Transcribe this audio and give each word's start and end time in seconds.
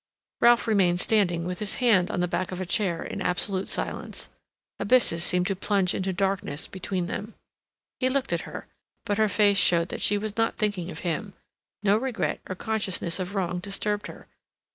Ralph 0.39 0.65
remained 0.65 0.99
standing 0.99 1.45
with 1.45 1.59
his 1.59 1.75
hand 1.75 2.09
on 2.09 2.21
the 2.21 2.27
back 2.27 2.51
of 2.51 2.59
a 2.59 2.65
chair 2.65 3.03
in 3.03 3.21
absolute 3.21 3.69
silence. 3.69 4.29
Abysses 4.79 5.23
seemed 5.23 5.45
to 5.45 5.55
plunge 5.55 5.93
into 5.93 6.11
darkness 6.11 6.65
between 6.65 7.05
them. 7.05 7.35
He 7.99 8.09
looked 8.09 8.33
at 8.33 8.41
her, 8.49 8.65
but 9.05 9.19
her 9.19 9.29
face 9.29 9.59
showed 9.59 9.89
that 9.89 10.01
she 10.01 10.17
was 10.17 10.37
not 10.37 10.57
thinking 10.57 10.89
of 10.89 11.01
him. 11.01 11.33
No 11.83 11.97
regret 11.99 12.39
or 12.49 12.55
consciousness 12.55 13.19
of 13.19 13.35
wrong 13.35 13.59
disturbed 13.59 14.07
her. 14.07 14.25